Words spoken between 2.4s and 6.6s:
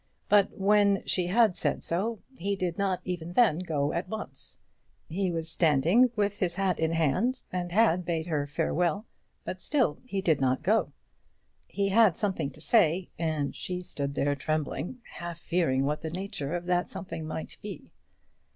did not even then go at once. He was standing with his